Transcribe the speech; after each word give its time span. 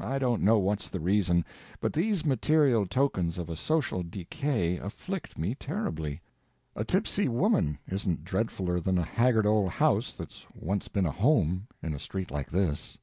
I 0.00 0.20
don't 0.20 0.42
know 0.42 0.58
what's 0.60 0.88
the 0.88 1.00
reason, 1.00 1.44
but 1.80 1.92
these 1.92 2.24
material 2.24 2.86
tokens 2.86 3.38
of 3.38 3.50
a 3.50 3.56
social 3.56 4.04
decay 4.04 4.78
afflict 4.78 5.36
me 5.36 5.56
terribly; 5.56 6.20
a 6.76 6.84
tipsy 6.84 7.26
woman 7.26 7.80
isn't 7.88 8.22
dreadfuler 8.24 8.78
than 8.80 8.98
a 8.98 9.02
haggard 9.02 9.46
old 9.46 9.70
house, 9.72 10.12
that's 10.12 10.46
once 10.54 10.86
been 10.86 11.06
a 11.06 11.10
home, 11.10 11.66
in 11.82 11.92
a 11.92 11.98
street 11.98 12.30
like 12.30 12.50
this. 12.52 12.98